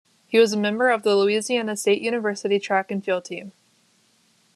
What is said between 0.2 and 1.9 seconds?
He was a member of the Louisiana